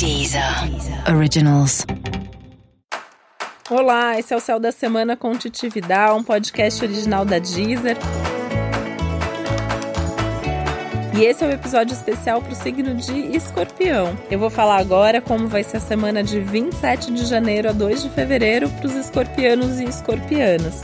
Deezer 0.00 0.42
Originals. 1.14 1.84
Olá, 3.68 4.18
esse 4.18 4.32
é 4.32 4.36
o 4.38 4.40
Céu 4.40 4.58
da 4.58 4.72
Semana 4.72 5.14
com 5.14 5.36
Titividade, 5.36 6.18
um 6.18 6.24
podcast 6.24 6.82
original 6.82 7.22
da 7.26 7.38
Deezer. 7.38 7.98
E 11.14 11.22
esse 11.22 11.44
é 11.44 11.46
um 11.46 11.50
episódio 11.50 11.92
especial 11.92 12.40
para 12.40 12.50
o 12.50 12.56
signo 12.56 12.94
de 12.94 13.36
Escorpião. 13.36 14.16
Eu 14.30 14.38
vou 14.38 14.48
falar 14.48 14.78
agora 14.78 15.20
como 15.20 15.48
vai 15.48 15.62
ser 15.62 15.76
a 15.76 15.80
semana 15.80 16.24
de 16.24 16.40
27 16.40 17.12
de 17.12 17.26
janeiro 17.26 17.68
a 17.68 17.72
2 17.72 18.04
de 18.04 18.08
fevereiro 18.08 18.70
para 18.70 18.86
os 18.86 18.94
escorpianos 18.94 19.80
e 19.80 19.84
escorpianas. 19.84 20.80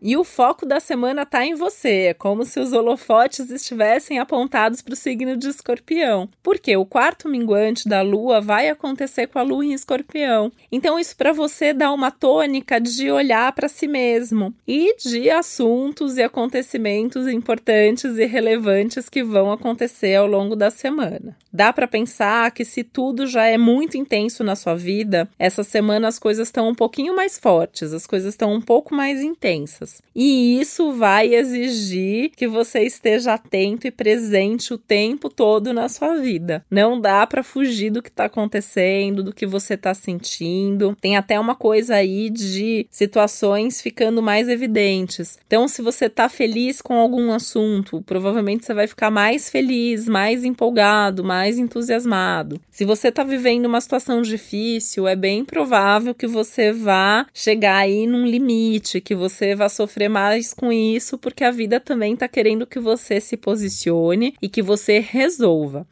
E 0.00 0.16
o 0.16 0.22
foco 0.22 0.64
da 0.64 0.78
semana 0.78 1.22
está 1.22 1.44
em 1.44 1.54
você. 1.54 2.06
É 2.08 2.14
como 2.14 2.44
se 2.44 2.60
os 2.60 2.72
holofotes 2.72 3.50
estivessem 3.50 4.18
apontados 4.18 4.80
para 4.80 4.94
o 4.94 4.96
signo 4.96 5.36
de 5.36 5.48
Escorpião. 5.48 6.28
Porque 6.42 6.76
o 6.76 6.86
quarto 6.86 7.28
minguante 7.28 7.88
da 7.88 8.00
Lua 8.00 8.40
vai 8.40 8.68
acontecer 8.68 9.26
com 9.26 9.38
a 9.38 9.42
Lua 9.42 9.64
em 9.64 9.72
Escorpião. 9.72 10.52
Então, 10.70 10.98
isso 10.98 11.16
para 11.16 11.32
você 11.32 11.72
dá 11.72 11.92
uma 11.92 12.10
tônica 12.10 12.80
de 12.80 13.10
olhar 13.10 13.52
para 13.52 13.68
si 13.68 13.88
mesmo 13.88 14.54
e 14.66 14.94
de 14.96 15.30
assuntos 15.30 16.16
e 16.16 16.22
acontecimentos 16.22 17.26
importantes 17.26 18.16
e 18.18 18.24
relevantes 18.24 19.08
que 19.08 19.24
vão 19.24 19.50
acontecer 19.50 20.14
ao 20.14 20.26
longo 20.26 20.54
da 20.54 20.70
semana. 20.70 21.36
Dá 21.52 21.72
para 21.72 21.88
pensar 21.88 22.50
que 22.52 22.64
se 22.64 22.84
tudo 22.84 23.26
já 23.26 23.46
é 23.46 23.58
muito 23.58 23.96
intenso 23.96 24.44
na 24.44 24.54
sua 24.54 24.74
vida, 24.74 25.28
essa 25.38 25.64
semana 25.64 26.06
as 26.06 26.18
coisas 26.18 26.48
estão 26.48 26.68
um 26.68 26.74
pouquinho 26.74 27.16
mais 27.16 27.38
fortes, 27.38 27.92
as 27.92 28.06
coisas 28.06 28.34
estão 28.34 28.52
um 28.52 28.60
pouco 28.60 28.94
mais 28.94 29.22
intensas. 29.22 29.87
E 30.14 30.60
isso 30.60 30.92
vai 30.92 31.34
exigir 31.34 32.30
que 32.36 32.48
você 32.48 32.80
esteja 32.80 33.34
atento 33.34 33.86
e 33.86 33.90
presente 33.90 34.74
o 34.74 34.78
tempo 34.78 35.28
todo 35.28 35.72
na 35.72 35.88
sua 35.88 36.16
vida. 36.16 36.64
Não 36.70 37.00
dá 37.00 37.26
para 37.26 37.42
fugir 37.42 37.90
do 37.90 38.02
que 38.02 38.08
está 38.08 38.24
acontecendo, 38.24 39.22
do 39.22 39.32
que 39.32 39.46
você 39.46 39.74
está 39.74 39.94
sentindo. 39.94 40.96
Tem 41.00 41.16
até 41.16 41.38
uma 41.38 41.54
coisa 41.54 41.94
aí 41.94 42.30
de 42.30 42.86
situações 42.90 43.80
ficando 43.80 44.20
mais 44.20 44.48
evidentes. 44.48 45.38
Então, 45.46 45.68
se 45.68 45.82
você 45.82 46.06
está 46.06 46.28
feliz 46.28 46.82
com 46.82 46.94
algum 46.94 47.32
assunto, 47.32 48.02
provavelmente 48.02 48.64
você 48.64 48.74
vai 48.74 48.86
ficar 48.86 49.10
mais 49.10 49.48
feliz, 49.48 50.08
mais 50.08 50.44
empolgado, 50.44 51.22
mais 51.24 51.58
entusiasmado. 51.58 52.60
Se 52.70 52.84
você 52.84 53.08
está 53.08 53.22
vivendo 53.22 53.66
uma 53.66 53.80
situação 53.80 54.22
difícil, 54.22 55.06
é 55.06 55.14
bem 55.14 55.44
provável 55.44 56.14
que 56.14 56.26
você 56.26 56.72
vá 56.72 57.26
chegar 57.32 57.76
aí 57.76 58.06
num 58.06 58.26
limite, 58.26 59.00
que 59.00 59.14
você 59.14 59.54
vá 59.54 59.68
sofrer 59.78 60.08
mais 60.08 60.52
com 60.52 60.72
isso, 60.72 61.16
porque 61.16 61.44
a 61.44 61.52
vida 61.52 61.78
também 61.78 62.14
está 62.14 62.26
querendo 62.26 62.66
que 62.66 62.80
você 62.80 63.20
se 63.20 63.36
posicione 63.36 64.34
e 64.42 64.48
que 64.48 64.60
você 64.60 64.98
resolva. 64.98 65.86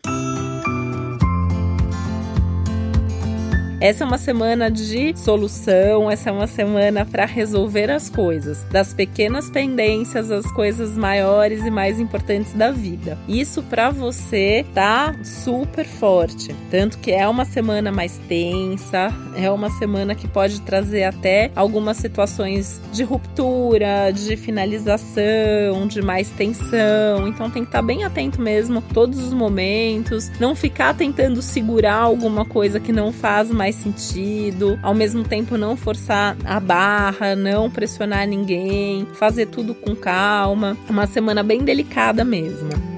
Essa 3.87 4.03
é 4.03 4.07
uma 4.09 4.19
semana 4.19 4.69
de 4.69 5.17
solução, 5.17 6.11
essa 6.11 6.29
é 6.29 6.33
uma 6.33 6.49
semana 6.49 7.07
para 7.07 7.25
resolver 7.25 7.89
as 7.89 8.11
coisas, 8.11 8.65
das 8.65 8.93
pequenas 8.93 9.49
pendências 9.49 10.29
às 10.33 10.45
coisas 10.51 10.97
maiores 10.97 11.65
e 11.65 11.71
mais 11.71 12.01
importantes 12.01 12.53
da 12.53 12.73
vida. 12.73 13.17
Isso 13.29 13.63
para 13.63 13.91
você 13.91 14.67
tá 14.75 15.15
super 15.23 15.87
forte, 15.87 16.53
tanto 16.69 16.99
que 16.99 17.13
é 17.13 17.29
uma 17.29 17.45
semana 17.45 17.93
mais 17.93 18.19
tensa, 18.27 19.15
é 19.37 19.49
uma 19.53 19.71
semana 19.71 20.17
que 20.17 20.27
pode 20.27 20.63
trazer 20.63 21.05
até 21.05 21.53
algumas 21.55 21.97
situações 21.99 22.81
de 22.93 23.05
ruptura, 23.05 24.11
de 24.11 24.37
finalização, 24.37 25.87
de 25.87 26.03
mais 26.03 26.29
tensão. 26.31 27.29
Então 27.29 27.49
tem 27.49 27.63
que 27.63 27.69
estar 27.69 27.83
tá 27.83 27.87
bem 27.87 28.03
atento 28.03 28.41
mesmo 28.43 28.83
todos 28.83 29.21
os 29.21 29.33
momentos, 29.33 30.29
não 30.41 30.57
ficar 30.57 30.93
tentando 30.93 31.41
segurar 31.41 31.99
alguma 31.99 32.45
coisa 32.45 32.81
que 32.81 32.91
não 32.91 33.13
faz 33.13 33.49
mais 33.53 33.76
sentido, 33.77 34.79
ao 34.83 34.95
mesmo 34.95 35.25
tempo 35.25 35.57
não 35.57 35.77
forçar 35.77 36.37
a 36.45 36.59
barra, 36.59 37.37
não 37.37 37.71
pressionar 37.71 38.27
ninguém, 38.27 39.07
fazer 39.15 39.47
tudo 39.47 39.75
com 39.75 39.95
calma. 39.95 40.77
Uma 40.89 41.07
semana 41.07 41.43
bem 41.43 41.63
delicada 41.63 42.25
mesmo. 42.25 42.96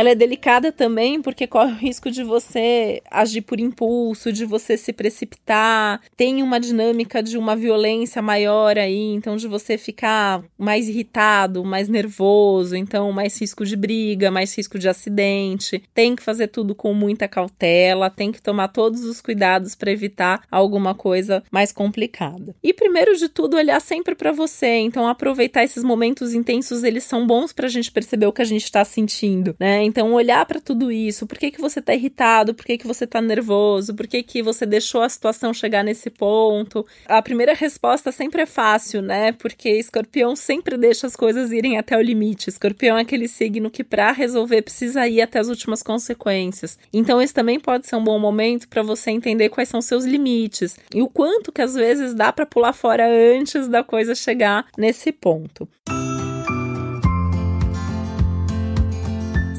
Ela 0.00 0.12
é 0.12 0.14
delicada 0.14 0.72
também 0.72 1.20
porque 1.20 1.46
corre 1.46 1.72
o 1.72 1.76
risco 1.76 2.10
de 2.10 2.24
você 2.24 3.02
agir 3.10 3.42
por 3.42 3.60
impulso, 3.60 4.32
de 4.32 4.46
você 4.46 4.74
se 4.74 4.94
precipitar. 4.94 6.00
Tem 6.16 6.42
uma 6.42 6.58
dinâmica 6.58 7.22
de 7.22 7.36
uma 7.36 7.54
violência 7.54 8.22
maior 8.22 8.78
aí, 8.78 9.12
então 9.12 9.36
de 9.36 9.46
você 9.46 9.76
ficar 9.76 10.42
mais 10.56 10.88
irritado, 10.88 11.62
mais 11.62 11.86
nervoso, 11.86 12.74
então 12.74 13.12
mais 13.12 13.38
risco 13.38 13.62
de 13.62 13.76
briga, 13.76 14.30
mais 14.30 14.56
risco 14.56 14.78
de 14.78 14.88
acidente. 14.88 15.82
Tem 15.92 16.16
que 16.16 16.22
fazer 16.22 16.48
tudo 16.48 16.74
com 16.74 16.94
muita 16.94 17.28
cautela, 17.28 18.08
tem 18.08 18.32
que 18.32 18.40
tomar 18.40 18.68
todos 18.68 19.04
os 19.04 19.20
cuidados 19.20 19.74
para 19.74 19.92
evitar 19.92 20.44
alguma 20.50 20.94
coisa 20.94 21.42
mais 21.50 21.72
complicada. 21.72 22.56
E 22.62 22.72
primeiro 22.72 23.14
de 23.18 23.28
tudo, 23.28 23.58
olhar 23.58 23.80
sempre 23.82 24.14
para 24.14 24.32
você, 24.32 24.78
então 24.78 25.06
aproveitar 25.06 25.62
esses 25.62 25.84
momentos 25.84 26.32
intensos, 26.32 26.84
eles 26.84 27.04
são 27.04 27.26
bons 27.26 27.52
para 27.52 27.66
a 27.66 27.70
gente 27.70 27.92
perceber 27.92 28.24
o 28.24 28.32
que 28.32 28.40
a 28.40 28.46
gente 28.46 28.64
está 28.64 28.82
sentindo, 28.82 29.54
né? 29.60 29.89
Então, 29.90 30.12
olhar 30.12 30.46
para 30.46 30.60
tudo 30.60 30.92
isso, 30.92 31.26
por 31.26 31.36
que, 31.36 31.50
que 31.50 31.60
você 31.60 31.82
tá 31.82 31.92
irritado, 31.92 32.54
por 32.54 32.64
que, 32.64 32.78
que 32.78 32.86
você 32.86 33.08
tá 33.08 33.20
nervoso, 33.20 33.92
por 33.92 34.06
que, 34.06 34.22
que 34.22 34.40
você 34.40 34.64
deixou 34.64 35.02
a 35.02 35.08
situação 35.08 35.52
chegar 35.52 35.82
nesse 35.82 36.08
ponto. 36.08 36.86
A 37.06 37.20
primeira 37.20 37.54
resposta 37.54 38.12
sempre 38.12 38.42
é 38.42 38.46
fácil, 38.46 39.02
né? 39.02 39.32
Porque 39.32 39.68
escorpião 39.68 40.36
sempre 40.36 40.78
deixa 40.78 41.08
as 41.08 41.16
coisas 41.16 41.50
irem 41.50 41.76
até 41.76 41.96
o 41.96 42.00
limite. 42.00 42.48
Escorpião 42.48 42.96
é 42.96 43.00
aquele 43.00 43.26
signo 43.26 43.68
que, 43.68 43.82
para 43.82 44.12
resolver, 44.12 44.62
precisa 44.62 45.08
ir 45.08 45.22
até 45.22 45.40
as 45.40 45.48
últimas 45.48 45.82
consequências. 45.82 46.78
Então, 46.92 47.20
esse 47.20 47.34
também 47.34 47.58
pode 47.58 47.88
ser 47.88 47.96
um 47.96 48.04
bom 48.04 48.18
momento 48.20 48.68
para 48.68 48.84
você 48.84 49.10
entender 49.10 49.48
quais 49.48 49.68
são 49.68 49.82
seus 49.82 50.04
limites 50.04 50.78
e 50.94 51.02
o 51.02 51.08
quanto 51.08 51.50
que 51.50 51.62
às 51.62 51.74
vezes 51.74 52.14
dá 52.14 52.32
para 52.32 52.46
pular 52.46 52.72
fora 52.72 53.08
antes 53.08 53.66
da 53.66 53.82
coisa 53.82 54.14
chegar 54.14 54.66
nesse 54.78 55.10
ponto. 55.10 55.68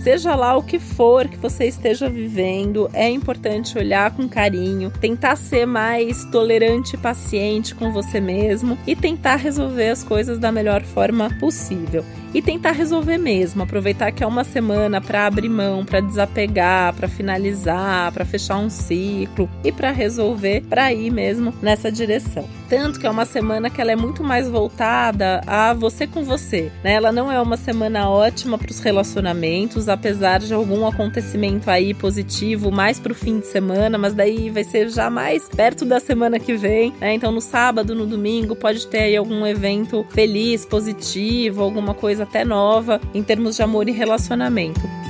Seja 0.04 0.34
lá 0.34 0.58
o 0.58 0.64
que 0.64 0.80
for 0.80 1.28
que 1.28 1.38
você 1.38 1.66
esteja 1.66 2.10
vivendo, 2.10 2.90
é 2.92 3.08
importante 3.08 3.78
olhar 3.78 4.10
com 4.10 4.28
carinho, 4.28 4.90
tentar 4.90 5.36
ser 5.36 5.68
mais 5.68 6.26
tolerante 6.26 6.96
e 6.96 7.00
paciente 7.00 7.76
com 7.76 7.92
você 7.92 8.20
mesmo 8.20 8.76
e 8.88 8.96
tentar 8.96 9.36
resolver 9.36 9.90
as 9.90 10.04
coisas 10.04 10.40
da 10.40 10.52
melhor 10.52 10.82
forma 10.82 11.30
possível 11.40 12.04
e 12.34 12.42
tentar 12.42 12.72
resolver 12.72 13.18
mesmo, 13.18 13.64
aproveitar 13.64 14.12
que 14.12 14.24
é 14.24 14.28
uma 14.28 14.44
semana 14.44 15.02
para 15.02 15.26
abrir 15.26 15.50
mão, 15.50 15.86
para 15.86 16.00
desapegar, 16.00 16.94
para 16.94 17.08
finalizar, 17.08 18.12
para 18.12 18.26
fechar 18.26 18.58
um 18.58 18.70
ciclo 18.70 19.50
e 19.64 19.72
para 19.72 19.92
resolver, 19.92 20.62
para 20.70 20.94
ir 20.94 21.12
mesmo 21.12 21.54
nessa 21.62 21.92
direção. 21.92 22.48
Tanto 22.72 23.02
que 23.02 23.06
é 23.06 23.10
uma 23.10 23.26
semana 23.26 23.70
que 23.70 23.82
ela 23.82 23.92
é 23.92 23.98
muito 23.98 24.24
mais 24.24 24.48
voltada 24.48 25.42
a 25.46 25.74
você 25.74 26.08
com 26.08 26.24
você, 26.24 26.72
né? 26.82 26.94
Ela 26.94 27.12
não 27.12 27.30
é 27.30 27.42
uma 27.42 27.58
semana 27.58 28.10
ótima 28.10 28.58
para 28.58 28.72
os 28.72 28.80
relacionamentos, 28.80 29.90
apesar 29.90 30.40
de 30.40 30.54
algum 30.54 30.88
acontecimento 30.88 31.70
aí 31.70 31.94
positivo 31.94 32.72
mais 32.72 32.98
para 32.98 33.12
o 33.12 33.16
fim 33.16 33.40
de 33.40 33.48
semana, 33.48 33.98
mas 33.98 34.14
daí 34.14 34.50
vai 34.50 34.64
ser 34.64 34.88
já 34.88 35.10
mais 35.10 35.50
perto 35.50 35.84
da 35.84 36.00
semana 36.00 36.40
que 36.40 36.56
vem, 36.56 36.94
né? 37.02 37.14
Então 37.14 37.30
no 37.30 37.42
sábado, 37.42 37.94
no 37.94 38.06
domingo 38.06 38.56
pode 38.56 38.88
ter 38.88 39.00
aí 39.00 39.18
algum 39.18 39.46
evento 39.46 40.06
feliz, 40.10 40.66
positivo, 40.66 41.62
alguma 41.62 41.94
coisa 41.94 42.21
até 42.22 42.46
nova 42.46 43.02
em 43.14 43.24
termos 43.24 43.56
de 43.56 43.64
amor 43.64 43.88
e 43.90 43.92
relacionamento. 43.92 45.01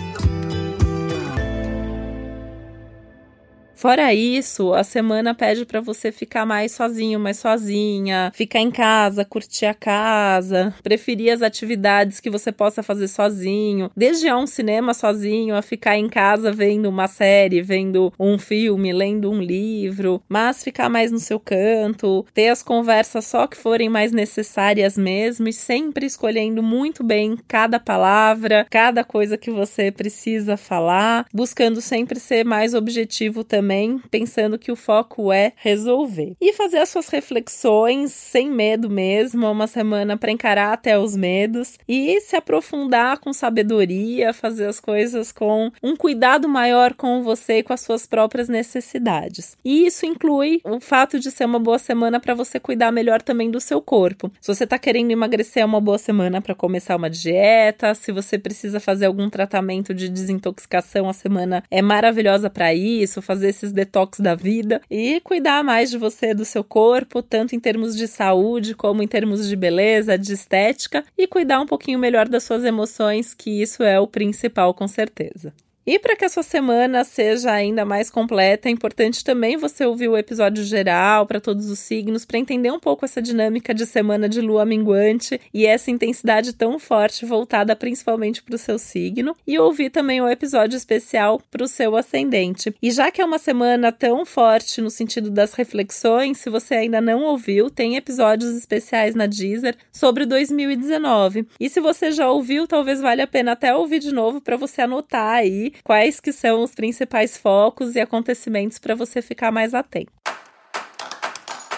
Fora 3.82 4.14
isso, 4.14 4.76
a 4.76 4.84
semana 4.84 5.34
pede 5.34 5.66
para 5.66 5.82
você 5.82 6.12
ficar 6.12 6.46
mais 6.46 6.72
sozinho, 6.72 7.20
mais 7.20 7.38
sozinha, 7.40 8.32
ficar 8.36 8.60
em 8.60 8.70
casa, 8.70 9.26
curtir 9.26 9.66
a 9.66 9.74
casa, 9.74 10.72
preferir 10.84 11.34
as 11.34 11.42
atividades 11.42 12.20
que 12.20 12.30
você 12.30 12.52
possa 12.52 12.84
fazer 12.84 13.08
sozinho, 13.08 13.90
desde 13.98 14.28
a 14.28 14.38
um 14.38 14.46
cinema 14.46 14.94
sozinho, 14.94 15.56
a 15.56 15.64
ficar 15.64 15.98
em 15.98 16.08
casa 16.08 16.52
vendo 16.52 16.88
uma 16.88 17.08
série, 17.08 17.64
vendo 17.64 18.14
um 18.20 18.38
filme, 18.38 18.94
lendo 18.94 19.32
um 19.32 19.42
livro, 19.42 20.22
mas 20.30 20.64
ficar 20.64 20.88
mais 20.88 21.12
no 21.12 21.18
seu 21.18 21.40
canto, 21.40 22.24
ter 22.36 22.50
as 22.50 22.62
conversas 22.62 23.26
só 23.26 23.48
que 23.48 23.58
forem 23.58 23.90
mais 23.90 24.12
necessárias 24.12 24.96
mesmo 24.96 25.48
e 25.48 25.54
sempre 25.54 26.06
escolhendo 26.06 26.62
muito 26.62 27.04
bem 27.04 27.36
cada 27.48 27.80
palavra, 27.80 28.64
cada 28.70 29.04
coisa 29.04 29.40
que 29.40 29.50
você 29.50 29.92
precisa 29.92 30.56
falar, 30.56 31.26
buscando 31.34 31.82
sempre 31.82 32.20
ser 32.20 32.46
mais 32.46 32.76
objetivo 32.76 33.44
também 33.44 33.71
também, 33.72 34.02
pensando 34.12 34.60
que 34.60 34.72
o 34.72 34.76
foco 34.76 35.32
é 35.32 35.54
resolver. 35.56 36.36
E 36.42 36.52
fazer 36.52 36.80
as 36.80 36.90
suas 36.90 37.08
reflexões 37.08 38.12
sem 38.12 38.50
medo 38.50 38.90
mesmo, 38.90 39.50
uma 39.50 39.66
semana 39.66 40.18
para 40.18 40.32
encarar 40.32 40.74
até 40.74 41.00
os 41.00 41.16
medos 41.16 41.78
e 41.88 42.20
se 42.20 42.36
aprofundar 42.36 43.20
com 43.20 43.32
sabedoria, 43.32 44.34
fazer 44.34 44.66
as 44.66 44.80
coisas 44.80 45.32
com 45.32 45.72
um 45.82 45.96
cuidado 45.96 46.50
maior 46.50 46.94
com 46.94 47.24
você 47.24 47.60
e 47.60 47.64
com 47.64 47.72
as 47.72 47.80
suas 47.80 48.06
próprias 48.06 48.50
necessidades. 48.50 49.56
E 49.64 49.86
isso 49.86 50.06
inclui 50.06 50.60
o 50.66 50.82
fato 50.82 51.18
de 51.18 51.32
ser 51.32 51.46
uma 51.46 51.60
boa 51.60 51.80
semana 51.80 52.20
para 52.20 52.34
você 52.34 52.60
cuidar 52.60 52.92
melhor 52.92 53.22
também 53.22 53.50
do 53.50 53.62
seu 53.62 53.82
corpo. 53.82 54.30
Se 54.42 54.54
você 54.54 54.66
está 54.66 54.78
querendo 54.78 55.12
emagrecer, 55.12 55.64
é 55.64 55.66
uma 55.66 55.80
boa 55.80 55.98
semana 55.98 56.42
para 56.42 56.54
começar 56.54 56.98
uma 56.98 57.10
dieta. 57.10 57.96
Se 57.96 58.12
você 58.12 58.38
precisa 58.38 58.82
fazer 58.82 59.06
algum 59.06 59.30
tratamento 59.30 59.94
de 59.94 60.10
desintoxicação, 60.10 61.08
a 61.08 61.14
semana 61.14 61.64
é 61.72 61.82
maravilhosa 61.82 62.50
para 62.50 62.74
isso, 62.74 63.22
fazer 63.22 63.61
esses 63.62 63.72
detox 63.72 64.20
da 64.20 64.34
vida 64.34 64.82
e 64.90 65.22
cuidar 65.22 65.64
mais 65.64 65.92
de 65.92 65.98
você, 65.98 66.34
do 66.34 66.44
seu 66.44 66.64
corpo, 66.64 67.22
tanto 67.22 67.56
em 67.56 67.60
termos 67.60 67.96
de 67.96 68.08
saúde 68.08 68.74
como 68.74 69.04
em 69.04 69.08
termos 69.08 69.48
de 69.48 69.56
beleza, 69.56 70.18
de 70.18 70.34
estética 70.34 71.04
e 71.18 71.28
cuidar 71.28 71.62
um 71.62 71.66
pouquinho 71.66 72.00
melhor 72.00 72.28
das 72.28 72.44
suas 72.44 72.64
emoções, 72.64 73.34
que 73.34 73.62
isso 73.62 73.84
é 73.84 74.00
o 74.00 74.08
principal 74.08 74.74
com 74.74 74.88
certeza. 74.88 75.54
E 75.86 75.98
para 75.98 76.16
que 76.16 76.24
a 76.24 76.30
sua 76.30 76.44
semana 76.44 77.04
seja 77.04 77.52
ainda 77.52 77.84
mais 77.84 78.12
completa, 78.12 78.70
é 78.70 78.72
importante 78.72 79.24
também 79.24 79.58
você 79.58 79.84
ouvir 79.84 80.10
o 80.10 80.18
episódio 80.18 80.64
geral 80.64 81.26
para 81.26 81.42
todos 81.42 81.72
os 81.72 81.80
signos, 81.80 82.24
para 82.24 82.38
entender 82.38 82.72
um 82.72 82.80
pouco 82.80 83.04
essa 83.04 83.20
dinâmica 83.20 83.74
de 83.74 83.88
semana 83.88 84.30
de 84.30 84.42
lua 84.42 84.64
minguante 84.64 85.42
e 85.52 85.66
essa 85.66 85.90
intensidade 85.90 86.54
tão 86.54 86.78
forte 86.78 87.26
voltada 87.26 87.76
principalmente 87.76 88.44
para 88.44 88.54
o 88.54 88.60
seu 88.60 88.78
signo, 88.78 89.36
e 89.48 89.58
ouvir 89.58 89.90
também 89.90 90.22
o 90.22 90.30
episódio 90.30 90.78
especial 90.78 91.42
para 91.50 91.64
o 91.64 91.68
seu 91.68 91.96
ascendente. 91.96 92.76
E 92.80 92.92
já 92.92 93.10
que 93.10 93.20
é 93.20 93.26
uma 93.26 93.40
semana 93.40 93.92
tão 93.92 94.24
forte 94.24 94.82
no 94.82 94.90
sentido 94.92 95.32
das 95.32 95.54
reflexões, 95.54 96.38
se 96.38 96.50
você 96.50 96.76
ainda 96.76 97.02
não 97.02 97.24
ouviu, 97.24 97.72
tem 97.72 97.96
episódios 97.96 98.56
especiais 98.56 99.16
na 99.16 99.26
Deezer 99.26 99.76
sobre 99.92 100.28
2019. 100.28 101.48
E 101.60 101.68
se 101.70 101.80
você 101.80 102.12
já 102.12 102.30
ouviu, 102.30 102.68
talvez 102.68 103.02
valha 103.02 103.24
a 103.24 103.28
pena 103.28 103.54
até 103.54 103.76
ouvir 103.76 103.98
de 103.98 104.14
novo 104.14 104.40
para 104.40 104.56
você 104.56 104.84
anotar 104.84 105.34
aí 105.34 105.71
quais 105.84 106.20
que 106.20 106.32
são 106.32 106.64
os 106.64 106.74
principais 106.74 107.38
focos 107.38 107.96
e 107.96 108.00
acontecimentos 108.00 108.80
para 108.80 108.96
você 108.96 109.22
ficar 109.22 109.52
mais 109.52 109.74
atento. 109.74 110.12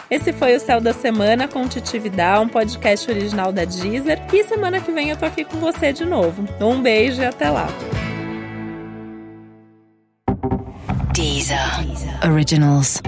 Esse 0.09 0.31
foi 0.31 0.55
o 0.55 0.59
Céu 0.59 0.79
da 0.79 0.93
Semana 0.93 1.47
com 1.47 1.67
Titi 1.67 1.97
Vidal, 1.97 2.43
um 2.43 2.47
podcast 2.47 3.09
original 3.09 3.51
da 3.51 3.65
Deezer. 3.65 4.21
E 4.31 4.43
semana 4.43 4.79
que 4.79 4.91
vem 4.91 5.09
eu 5.09 5.17
tô 5.17 5.25
aqui 5.25 5.43
com 5.43 5.57
você 5.57 5.91
de 5.91 6.05
novo. 6.05 6.45
Um 6.61 6.81
beijo 6.81 7.21
e 7.21 7.25
até 7.25 7.49
lá. 7.49 7.67
Deezer. 11.13 11.85
Deezer. 11.85 12.31
Originals. 12.31 13.01